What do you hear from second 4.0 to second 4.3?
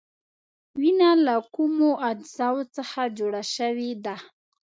ده؟